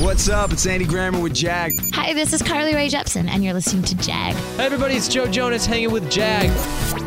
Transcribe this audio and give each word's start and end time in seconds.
What's 0.00 0.28
up? 0.28 0.52
It's 0.52 0.64
Andy 0.64 0.84
Grammer 0.84 1.18
with 1.18 1.34
Jag. 1.34 1.72
Hi, 1.92 2.14
this 2.14 2.32
is 2.32 2.40
Carly 2.40 2.72
Rae 2.72 2.88
Jepsen, 2.88 3.28
and 3.28 3.42
you're 3.42 3.52
listening 3.52 3.82
to 3.82 3.96
Jag. 3.96 4.32
Hey 4.34 4.66
everybody, 4.66 4.94
it's 4.94 5.08
Joe 5.08 5.26
Jonas 5.26 5.66
hanging 5.66 5.90
with 5.90 6.08
Jag. 6.08 6.50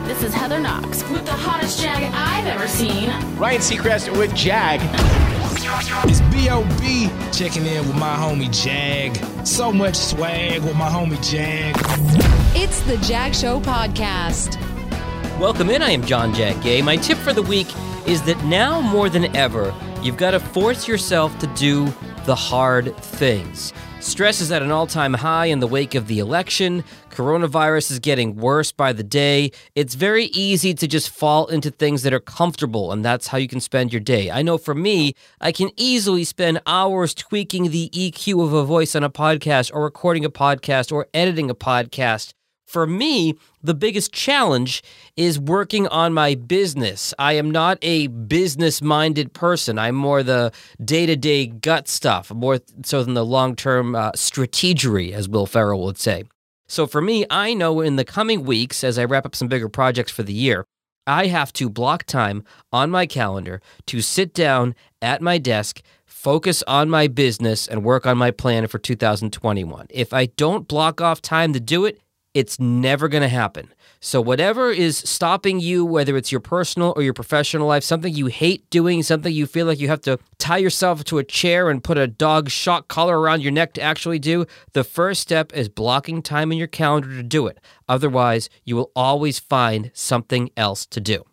This 0.08 0.22
is 0.24 0.34
Heather 0.34 0.60
Knox 0.60 1.02
with 1.10 1.24
the 1.26 1.32
hottest 1.32 1.82
Jag 1.82 2.04
I've 2.14 2.46
ever 2.48 2.68
seen. 2.68 3.10
Ryan 3.38 3.62
Seacrest 3.62 4.12
with 4.18 4.36
Jag. 4.36 4.82
It's 6.10 6.20
B.O.B. 6.34 7.10
checking 7.32 7.66
in 7.66 7.88
with 7.88 7.96
my 7.96 8.14
homie 8.14 8.52
Jag. 8.52 9.16
So 9.48 9.72
much 9.72 9.96
swag 9.96 10.62
with 10.62 10.76
my 10.76 10.90
homie 10.90 11.16
Jag. 11.24 11.74
It's 12.54 12.82
the 12.82 12.98
Jag 13.08 13.34
Show 13.34 13.62
podcast. 13.62 14.60
Welcome 15.40 15.70
in, 15.70 15.82
I 15.82 15.92
am 15.92 16.04
John 16.04 16.34
Jag 16.34 16.62
Gay. 16.62 16.82
My 16.82 16.98
tip 16.98 17.18
for 17.18 17.32
the 17.32 17.42
week 17.42 17.68
is 18.06 18.22
that 18.24 18.44
now 18.44 18.82
more 18.82 19.08
than 19.10 19.34
ever, 19.34 19.74
you've 20.04 20.18
got 20.18 20.32
to 20.32 20.40
force 20.40 20.88
yourself 20.88 21.38
to 21.40 21.48
do 21.48 21.86
the 22.26 22.36
hard 22.36 22.96
things. 22.98 23.74
Stress 24.00 24.42
is 24.42 24.52
at 24.52 24.64
an 24.64 24.72
all 24.72 24.88
time 24.88 25.14
high 25.14 25.46
in 25.46 25.60
the 25.60 25.68
wake 25.68 25.94
of 25.94 26.08
the 26.08 26.18
election. 26.18 26.84
Coronavirus 27.12 27.92
is 27.92 28.00
getting 28.00 28.36
worse 28.36 28.72
by 28.72 28.94
the 28.94 29.04
day. 29.04 29.52
It's 29.76 29.94
very 29.94 30.26
easy 30.26 30.74
to 30.74 30.88
just 30.88 31.12
fall 31.12 31.46
into 31.48 31.70
things 31.70 32.02
that 32.02 32.12
are 32.12 32.20
comfortable, 32.20 32.92
and 32.92 33.06
that's 33.06 33.28
how 33.28 33.38
you 33.38 33.48
can 33.48 33.60
spend 33.60 33.94
your 33.94 34.00
day. 34.00 34.32
I 34.32 34.42
know 34.42 34.58
for 34.58 34.74
me, 34.74 35.14
I 35.40 35.52
can 35.52 35.70
easily 35.78 36.24
spend 36.24 36.62
hours 36.66 37.14
tweaking 37.14 37.70
the 37.70 37.92
EQ 37.94 38.44
of 38.44 38.54
a 38.54 38.64
voice 38.64 38.96
on 38.96 39.04
a 39.04 39.10
podcast, 39.10 39.70
or 39.72 39.84
recording 39.84 40.26
a 40.26 40.32
podcast, 40.32 40.92
or 40.92 41.08
editing 41.14 41.52
a 41.52 41.56
podcast. 41.56 42.34
For 42.72 42.88
me, 42.88 43.36
the 43.62 43.74
biggest 43.74 44.14
challenge 44.14 44.82
is 45.18 45.38
working 45.38 45.90
on 45.90 46.14
my 46.14 46.36
business. 46.36 47.14
I 47.20 47.34
am 47.34 47.52
not 47.52 47.78
a 47.82 48.08
business 48.08 48.82
minded 48.82 49.34
person. 49.34 49.78
I'm 49.78 49.96
more 49.96 50.24
the 50.24 50.54
day 50.82 51.06
to 51.06 51.18
day 51.18 51.48
gut 51.48 51.90
stuff, 51.90 52.32
more 52.32 52.60
so 52.86 53.04
than 53.04 53.14
the 53.14 53.26
long 53.26 53.58
term 53.58 53.94
uh, 53.94 54.14
strategery, 54.14 55.12
as 55.12 55.28
Will 55.28 55.46
Ferrell 55.46 55.84
would 55.84 55.98
say. 55.98 56.24
So 56.70 56.88
for 56.88 57.02
me, 57.02 57.26
I 57.30 57.54
know 57.54 57.82
in 57.82 57.98
the 57.98 58.06
coming 58.06 58.46
weeks, 58.46 58.86
as 58.86 58.98
I 58.98 59.04
wrap 59.04 59.26
up 59.26 59.36
some 59.36 59.50
bigger 59.50 59.68
projects 59.68 60.14
for 60.14 60.24
the 60.24 60.32
year, 60.32 60.66
I 61.06 61.28
have 61.28 61.52
to 61.54 61.70
block 61.70 62.06
time 62.06 62.46
on 62.72 62.90
my 62.90 63.06
calendar 63.06 63.62
to 63.88 64.00
sit 64.00 64.34
down 64.34 64.76
at 65.02 65.22
my 65.22 65.40
desk, 65.40 65.82
focus 66.06 66.64
on 66.68 66.90
my 66.90 67.10
business, 67.10 67.68
and 67.68 67.84
work 67.84 68.06
on 68.06 68.18
my 68.18 68.32
plan 68.32 68.68
for 68.68 68.80
2021. 68.80 69.88
If 69.90 70.14
I 70.14 70.28
don't 70.28 70.70
block 70.70 71.02
off 71.02 71.22
time 71.22 71.52
to 71.52 71.60
do 71.60 71.84
it, 71.84 72.00
it's 72.34 72.60
never 72.60 73.08
going 73.08 73.22
to 73.22 73.28
happen. 73.28 73.74
So, 74.00 74.20
whatever 74.20 74.72
is 74.72 74.98
stopping 74.98 75.60
you, 75.60 75.86
whether 75.86 76.18
it's 76.18 76.32
your 76.32 76.42
personal 76.42 76.94
or 76.96 77.04
your 77.04 77.14
professional 77.14 77.68
life, 77.68 77.84
something 77.84 78.14
you 78.14 78.28
hate 78.28 78.68
doing, 78.72 79.04
something 79.04 79.32
you 79.32 79.46
feel 79.46 79.68
like 79.68 79.80
you 79.80 79.90
have 79.90 80.02
to 80.02 80.18
tie 80.40 80.58
yourself 80.58 81.04
to 81.06 81.20
a 81.20 81.24
chair 81.24 81.70
and 81.70 81.84
put 81.84 82.00
a 82.00 82.08
dog 82.08 82.50
shock 82.50 82.88
collar 82.88 83.20
around 83.20 83.42
your 83.42 83.52
neck 83.52 83.74
to 83.74 83.82
actually 83.82 84.18
do, 84.18 84.46
the 84.74 84.84
first 84.84 85.22
step 85.22 85.54
is 85.54 85.70
blocking 85.70 86.24
time 86.24 86.52
in 86.52 86.58
your 86.58 86.68
calendar 86.68 87.10
to 87.10 87.24
do 87.24 87.46
it. 87.46 87.60
Otherwise, 87.88 88.50
you 88.64 88.76
will 88.76 88.92
always 88.96 89.38
find 89.38 89.92
something 89.94 90.50
else 90.58 90.86
to 90.88 91.00
do. 91.00 91.24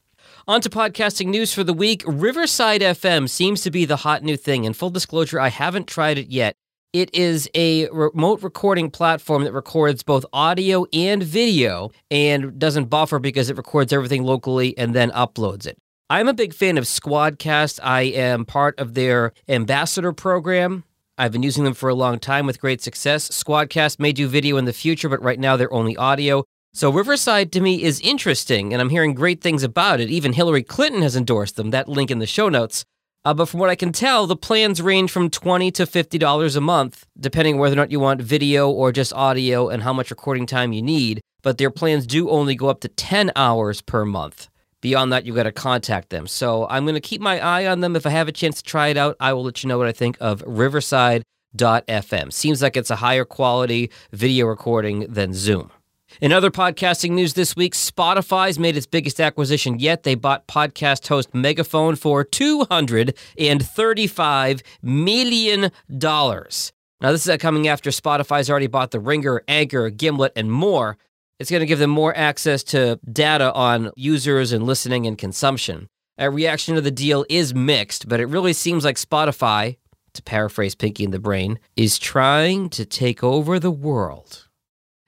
On 0.46 0.60
to 0.60 0.70
podcasting 0.70 1.26
news 1.28 1.52
for 1.54 1.64
the 1.64 1.74
week. 1.74 2.02
Riverside 2.06 2.80
FM 2.80 3.28
seems 3.28 3.62
to 3.62 3.70
be 3.70 3.84
the 3.84 3.96
hot 3.96 4.22
new 4.22 4.36
thing. 4.36 4.66
And 4.66 4.76
full 4.76 4.90
disclosure, 4.90 5.40
I 5.40 5.48
haven't 5.48 5.86
tried 5.86 6.18
it 6.18 6.28
yet. 6.28 6.56
It 6.94 7.14
is 7.14 7.50
a 7.54 7.86
remote 7.90 8.42
recording 8.42 8.90
platform 8.90 9.44
that 9.44 9.52
records 9.52 10.02
both 10.02 10.24
audio 10.32 10.86
and 10.90 11.22
video 11.22 11.90
and 12.10 12.58
doesn't 12.58 12.86
buffer 12.86 13.18
because 13.18 13.50
it 13.50 13.58
records 13.58 13.92
everything 13.92 14.22
locally 14.22 14.76
and 14.78 14.94
then 14.94 15.10
uploads 15.10 15.66
it. 15.66 15.76
I'm 16.08 16.28
a 16.28 16.32
big 16.32 16.54
fan 16.54 16.78
of 16.78 16.84
Squadcast. 16.84 17.78
I 17.82 18.04
am 18.04 18.46
part 18.46 18.78
of 18.80 18.94
their 18.94 19.34
ambassador 19.50 20.14
program. 20.14 20.84
I've 21.18 21.30
been 21.30 21.42
using 21.42 21.64
them 21.64 21.74
for 21.74 21.90
a 21.90 21.94
long 21.94 22.18
time 22.18 22.46
with 22.46 22.58
great 22.58 22.80
success. 22.80 23.28
Squadcast 23.28 24.00
may 24.00 24.12
do 24.12 24.26
video 24.26 24.56
in 24.56 24.64
the 24.64 24.72
future, 24.72 25.10
but 25.10 25.22
right 25.22 25.38
now 25.38 25.58
they're 25.58 25.70
only 25.70 25.94
audio. 25.94 26.44
So 26.72 26.88
Riverside 26.90 27.52
to 27.52 27.60
me 27.60 27.82
is 27.82 28.00
interesting, 28.00 28.72
and 28.72 28.80
I'm 28.80 28.88
hearing 28.88 29.12
great 29.12 29.42
things 29.42 29.62
about 29.62 30.00
it. 30.00 30.08
Even 30.08 30.32
Hillary 30.32 30.62
Clinton 30.62 31.02
has 31.02 31.16
endorsed 31.16 31.56
them. 31.56 31.68
That 31.68 31.86
link 31.86 32.10
in 32.10 32.18
the 32.18 32.26
show 32.26 32.48
notes. 32.48 32.86
Uh, 33.24 33.34
but 33.34 33.46
from 33.46 33.60
what 33.60 33.70
I 33.70 33.74
can 33.74 33.92
tell, 33.92 34.26
the 34.26 34.36
plans 34.36 34.80
range 34.80 35.10
from 35.10 35.28
20 35.28 35.70
to 35.72 35.84
$50 35.84 36.56
a 36.56 36.60
month, 36.60 37.06
depending 37.18 37.58
whether 37.58 37.74
or 37.74 37.76
not 37.76 37.90
you 37.90 38.00
want 38.00 38.22
video 38.22 38.70
or 38.70 38.92
just 38.92 39.12
audio 39.12 39.68
and 39.68 39.82
how 39.82 39.92
much 39.92 40.10
recording 40.10 40.46
time 40.46 40.72
you 40.72 40.82
need. 40.82 41.20
But 41.42 41.58
their 41.58 41.70
plans 41.70 42.06
do 42.06 42.30
only 42.30 42.54
go 42.54 42.68
up 42.68 42.80
to 42.80 42.88
10 42.88 43.32
hours 43.36 43.80
per 43.80 44.04
month. 44.04 44.48
Beyond 44.80 45.12
that, 45.12 45.26
you've 45.26 45.36
got 45.36 45.42
to 45.44 45.52
contact 45.52 46.10
them. 46.10 46.26
So 46.26 46.66
I'm 46.68 46.84
going 46.84 46.94
to 46.94 47.00
keep 47.00 47.20
my 47.20 47.40
eye 47.40 47.66
on 47.66 47.80
them. 47.80 47.96
If 47.96 48.06
I 48.06 48.10
have 48.10 48.28
a 48.28 48.32
chance 48.32 48.62
to 48.62 48.62
try 48.62 48.88
it 48.88 48.96
out, 48.96 49.16
I 49.18 49.32
will 49.32 49.42
let 49.42 49.62
you 49.62 49.68
know 49.68 49.78
what 49.78 49.88
I 49.88 49.92
think 49.92 50.16
of 50.20 50.42
Riverside.fm. 50.46 52.32
Seems 52.32 52.62
like 52.62 52.76
it's 52.76 52.90
a 52.90 52.96
higher 52.96 53.24
quality 53.24 53.90
video 54.12 54.46
recording 54.46 55.00
than 55.08 55.34
Zoom. 55.34 55.72
In 56.20 56.32
other 56.32 56.50
podcasting 56.50 57.12
news 57.12 57.34
this 57.34 57.54
week, 57.54 57.74
Spotify's 57.74 58.58
made 58.58 58.76
its 58.76 58.86
biggest 58.86 59.20
acquisition 59.20 59.78
yet. 59.78 60.02
They 60.02 60.16
bought 60.16 60.48
podcast 60.48 61.06
host 61.06 61.32
Megaphone 61.32 61.94
for 61.94 62.24
$235 62.24 64.62
million. 64.82 65.70
Now, 65.88 67.12
this 67.12 67.24
is 67.24 67.36
coming 67.36 67.68
after 67.68 67.90
Spotify's 67.90 68.50
already 68.50 68.66
bought 68.66 68.90
The 68.90 68.98
Ringer, 68.98 69.44
Anchor, 69.46 69.90
Gimlet, 69.90 70.32
and 70.34 70.50
more. 70.50 70.98
It's 71.38 71.52
going 71.52 71.60
to 71.60 71.66
give 71.66 71.78
them 71.78 71.90
more 71.90 72.16
access 72.16 72.64
to 72.64 72.98
data 73.12 73.52
on 73.52 73.92
users 73.94 74.50
and 74.50 74.64
listening 74.64 75.06
and 75.06 75.16
consumption. 75.16 75.88
A 76.18 76.32
reaction 76.32 76.74
to 76.74 76.80
the 76.80 76.90
deal 76.90 77.24
is 77.28 77.54
mixed, 77.54 78.08
but 78.08 78.18
it 78.18 78.26
really 78.26 78.54
seems 78.54 78.84
like 78.84 78.96
Spotify, 78.96 79.76
to 80.14 80.22
paraphrase 80.24 80.74
Pinky 80.74 81.04
in 81.04 81.12
the 81.12 81.20
Brain, 81.20 81.60
is 81.76 81.96
trying 81.96 82.70
to 82.70 82.84
take 82.84 83.22
over 83.22 83.60
the 83.60 83.70
world. 83.70 84.47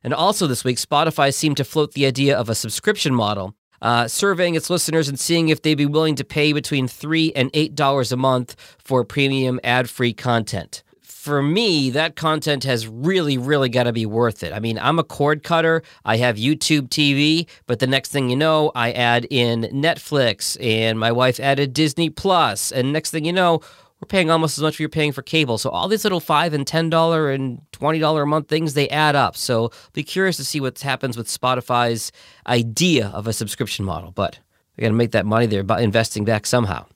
And 0.02 0.14
also 0.14 0.46
this 0.46 0.64
week, 0.64 0.78
Spotify 0.78 1.32
seemed 1.32 1.56
to 1.58 1.64
float 1.64 1.92
the 1.92 2.06
idea 2.06 2.36
of 2.36 2.48
a 2.48 2.54
subscription 2.54 3.14
model, 3.14 3.54
uh, 3.82 4.08
surveying 4.08 4.54
its 4.54 4.70
listeners 4.70 5.08
and 5.08 5.18
seeing 5.18 5.48
if 5.48 5.62
they'd 5.62 5.74
be 5.74 5.86
willing 5.86 6.14
to 6.16 6.24
pay 6.24 6.52
between 6.52 6.88
three 6.88 7.32
and 7.34 7.50
eight 7.54 7.74
dollars 7.74 8.12
a 8.12 8.16
month 8.16 8.56
for 8.78 9.04
premium 9.04 9.60
ad-free 9.62 10.14
content. 10.14 10.82
For 11.02 11.42
me, 11.42 11.90
that 11.90 12.16
content 12.16 12.64
has 12.64 12.86
really, 12.86 13.36
really 13.36 13.68
got 13.68 13.82
to 13.82 13.92
be 13.92 14.06
worth 14.06 14.42
it. 14.42 14.54
I 14.54 14.58
mean, 14.58 14.78
I'm 14.78 14.98
a 14.98 15.04
cord 15.04 15.42
cutter. 15.42 15.82
I 16.02 16.16
have 16.16 16.36
YouTube 16.36 16.88
TV, 16.88 17.46
but 17.66 17.78
the 17.78 17.86
next 17.86 18.10
thing 18.10 18.30
you 18.30 18.36
know, 18.36 18.72
I 18.74 18.92
add 18.92 19.26
in 19.28 19.64
Netflix, 19.64 20.56
and 20.64 20.98
my 20.98 21.12
wife 21.12 21.38
added 21.38 21.74
Disney 21.74 22.08
Plus, 22.08 22.72
and 22.72 22.94
next 22.94 23.10
thing 23.10 23.26
you 23.26 23.34
know, 23.34 23.60
we're 24.00 24.06
paying 24.06 24.30
almost 24.30 24.56
as 24.56 24.62
much 24.62 24.74
as 24.74 24.80
you're 24.80 24.88
paying 24.88 25.12
for 25.12 25.22
cable. 25.22 25.58
So 25.58 25.70
all 25.70 25.86
these 25.86 26.04
little 26.04 26.20
five 26.20 26.54
and 26.54 26.66
ten 26.66 26.88
dollar 26.88 27.30
and 27.30 27.60
twenty 27.72 27.98
dollar 27.98 28.22
a 28.22 28.26
month 28.26 28.48
things 28.48 28.74
they 28.74 28.88
add 28.88 29.14
up. 29.14 29.36
So 29.36 29.70
be 29.92 30.02
curious 30.02 30.36
to 30.38 30.44
see 30.44 30.60
what 30.60 30.78
happens 30.80 31.16
with 31.16 31.26
Spotify's 31.26 32.10
idea 32.46 33.08
of 33.08 33.26
a 33.26 33.32
subscription 33.32 33.84
model. 33.84 34.10
But 34.12 34.38
they 34.76 34.82
got 34.82 34.88
to 34.88 34.94
make 34.94 35.12
that 35.12 35.26
money 35.26 35.46
there 35.46 35.62
by 35.62 35.82
investing 35.82 36.24
back 36.24 36.46
somehow. 36.46 36.86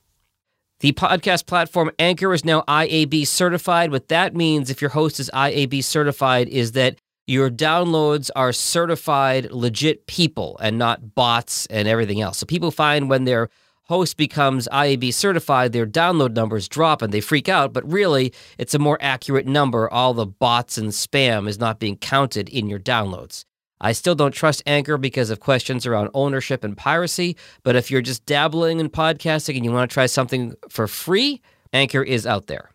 The 0.79 0.91
podcast 0.91 1.45
platform 1.45 1.91
Anchor 1.99 2.33
is 2.33 2.43
now 2.43 2.63
IAB 2.67 3.27
certified. 3.27 3.91
What 3.91 4.09
that 4.09 4.35
means, 4.35 4.69
if 4.69 4.81
your 4.81 4.89
host 4.89 5.19
is 5.19 5.29
IAB 5.33 5.83
certified, 5.83 6.49
is 6.49 6.73
that 6.73 6.97
your 7.27 7.49
downloads 7.49 8.29
are 8.35 8.51
certified 8.51 9.51
legit 9.51 10.05
people 10.05 10.57
and 10.61 10.77
not 10.77 11.15
bots 11.15 11.65
and 11.67 11.87
everything 11.87 12.21
else. 12.21 12.37
So 12.37 12.45
people 12.45 12.71
find 12.71 13.09
when 13.09 13.23
they're 13.23 13.49
host 13.85 14.17
becomes 14.17 14.67
IAB 14.71 15.13
certified, 15.13 15.71
their 15.71 15.87
download 15.87 16.33
numbers 16.33 16.67
drop 16.67 17.01
and 17.01 17.13
they 17.13 17.21
freak 17.21 17.49
out. 17.49 17.73
But 17.73 17.89
really, 17.89 18.33
it's 18.57 18.73
a 18.73 18.79
more 18.79 18.97
accurate 19.01 19.47
number. 19.47 19.89
All 19.89 20.13
the 20.13 20.25
bots 20.25 20.77
and 20.77 20.89
spam 20.89 21.47
is 21.47 21.59
not 21.59 21.79
being 21.79 21.97
counted 21.97 22.49
in 22.49 22.67
your 22.67 22.79
downloads. 22.79 23.45
I 23.81 23.91
still 23.91 24.15
don't 24.15 24.31
trust 24.31 24.63
Anchor 24.65 24.97
because 24.97 25.29
of 25.29 25.39
questions 25.39 25.85
around 25.85 26.09
ownership 26.13 26.63
and 26.63 26.77
piracy. 26.77 27.35
But 27.63 27.75
if 27.75 27.91
you're 27.91 28.01
just 28.01 28.25
dabbling 28.25 28.79
in 28.79 28.89
podcasting 28.89 29.55
and 29.55 29.65
you 29.65 29.71
want 29.71 29.89
to 29.89 29.93
try 29.93 30.05
something 30.05 30.53
for 30.69 30.87
free, 30.87 31.41
Anchor 31.73 32.01
is 32.01 32.25
out 32.25 32.47
there. 32.47 32.74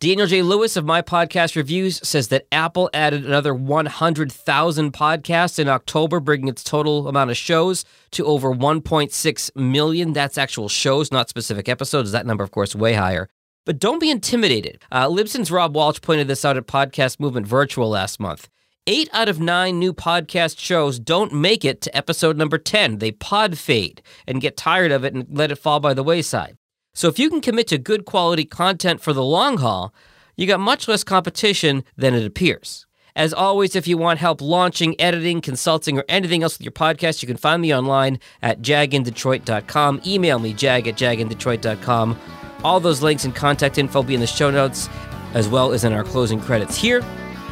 Daniel 0.00 0.28
J. 0.28 0.42
Lewis 0.42 0.76
of 0.76 0.84
My 0.84 1.02
Podcast 1.02 1.56
Reviews 1.56 1.98
says 2.06 2.28
that 2.28 2.46
Apple 2.52 2.88
added 2.94 3.26
another 3.26 3.52
100,000 3.52 4.92
podcasts 4.92 5.58
in 5.58 5.68
October, 5.68 6.20
bringing 6.20 6.46
its 6.46 6.62
total 6.62 7.08
amount 7.08 7.32
of 7.32 7.36
shows 7.36 7.84
to 8.12 8.24
over 8.24 8.54
1.6 8.54 9.56
million. 9.56 10.12
That's 10.12 10.38
actual 10.38 10.68
shows, 10.68 11.10
not 11.10 11.28
specific 11.28 11.68
episodes. 11.68 12.12
That 12.12 12.26
number, 12.26 12.44
of 12.44 12.52
course, 12.52 12.76
way 12.76 12.92
higher. 12.92 13.28
But 13.66 13.80
don't 13.80 13.98
be 13.98 14.08
intimidated. 14.08 14.84
Uh, 14.92 15.08
Libsyn's 15.08 15.50
Rob 15.50 15.74
Walsh 15.74 16.00
pointed 16.00 16.28
this 16.28 16.44
out 16.44 16.56
at 16.56 16.68
Podcast 16.68 17.18
Movement 17.18 17.48
Virtual 17.48 17.88
last 17.90 18.20
month. 18.20 18.48
Eight 18.86 19.10
out 19.12 19.28
of 19.28 19.40
nine 19.40 19.80
new 19.80 19.92
podcast 19.92 20.60
shows 20.60 21.00
don't 21.00 21.32
make 21.32 21.64
it 21.64 21.80
to 21.80 21.96
episode 21.96 22.36
number 22.36 22.56
10. 22.56 22.98
They 22.98 23.10
pod 23.10 23.58
fade 23.58 24.00
and 24.28 24.40
get 24.40 24.56
tired 24.56 24.92
of 24.92 25.04
it 25.04 25.12
and 25.12 25.26
let 25.28 25.50
it 25.50 25.56
fall 25.56 25.80
by 25.80 25.92
the 25.92 26.04
wayside. 26.04 26.56
So 26.98 27.06
if 27.06 27.16
you 27.16 27.30
can 27.30 27.40
commit 27.40 27.68
to 27.68 27.78
good 27.78 28.04
quality 28.06 28.44
content 28.44 29.00
for 29.00 29.12
the 29.12 29.22
long 29.22 29.58
haul, 29.58 29.94
you 30.36 30.48
got 30.48 30.58
much 30.58 30.88
less 30.88 31.04
competition 31.04 31.84
than 31.96 32.12
it 32.12 32.26
appears. 32.26 32.86
As 33.14 33.32
always, 33.32 33.76
if 33.76 33.86
you 33.86 33.96
want 33.96 34.18
help 34.18 34.40
launching, 34.40 35.00
editing, 35.00 35.40
consulting, 35.40 35.96
or 35.96 36.04
anything 36.08 36.42
else 36.42 36.58
with 36.58 36.64
your 36.64 36.72
podcast, 36.72 37.22
you 37.22 37.28
can 37.28 37.36
find 37.36 37.62
me 37.62 37.72
online 37.72 38.18
at 38.42 38.62
jagindetroit.com. 38.62 40.00
Email 40.04 40.40
me, 40.40 40.52
jag 40.52 40.88
at 40.88 40.96
jagindetroit.com. 40.96 42.18
All 42.64 42.80
those 42.80 43.00
links 43.00 43.24
and 43.24 43.32
contact 43.32 43.78
info 43.78 44.00
will 44.00 44.04
be 44.08 44.14
in 44.14 44.20
the 44.20 44.26
show 44.26 44.50
notes. 44.50 44.88
as 45.34 45.46
well 45.46 45.72
as 45.72 45.84
in 45.84 45.92
our 45.92 46.02
closing 46.02 46.40
credits 46.40 46.74
here. 46.74 47.00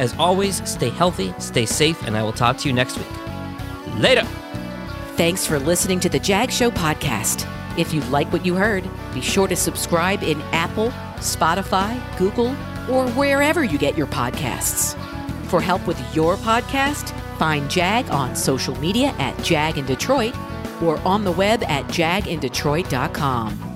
As 0.00 0.12
always, 0.14 0.68
stay 0.68 0.88
healthy, 0.88 1.32
stay 1.38 1.66
safe, 1.66 2.02
and 2.02 2.16
I 2.16 2.24
will 2.24 2.32
talk 2.32 2.58
to 2.58 2.68
you 2.68 2.74
next 2.74 2.98
week. 2.98 3.06
Later. 3.98 4.24
Thanks 5.16 5.46
for 5.46 5.60
listening 5.60 6.00
to 6.00 6.08
the 6.08 6.18
Jag 6.18 6.50
Show 6.50 6.72
podcast. 6.72 7.46
If 7.76 7.92
you 7.92 8.00
like 8.02 8.32
what 8.32 8.46
you 8.46 8.54
heard, 8.54 8.88
be 9.12 9.20
sure 9.20 9.48
to 9.48 9.56
subscribe 9.56 10.22
in 10.22 10.40
Apple, 10.52 10.88
Spotify, 11.16 12.00
Google, 12.18 12.48
or 12.90 13.08
wherever 13.10 13.64
you 13.64 13.78
get 13.78 13.96
your 13.96 14.06
podcasts. 14.06 14.96
For 15.48 15.60
help 15.60 15.86
with 15.86 15.98
your 16.14 16.36
podcast, 16.36 17.14
find 17.38 17.70
Jag 17.70 18.10
on 18.10 18.34
social 18.34 18.74
media 18.76 19.14
at 19.18 19.36
Jag 19.44 19.78
in 19.78 19.86
Detroit 19.86 20.34
or 20.82 20.98
on 21.00 21.24
the 21.24 21.32
web 21.32 21.62
at 21.64 21.84
jagindetroit.com. 21.86 23.75